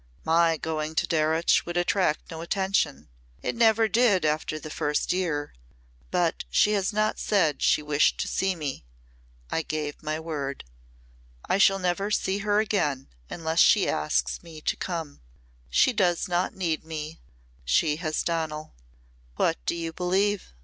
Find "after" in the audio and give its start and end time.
4.25-4.57